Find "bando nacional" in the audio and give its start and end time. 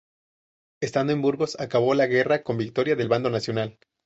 3.07-3.77